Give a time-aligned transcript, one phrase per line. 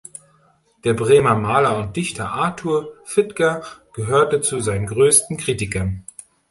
[0.83, 3.61] Der Bremer Maler und Dichter Arthur Fitger
[3.93, 6.05] gehörte zu seinen größten Kritikern.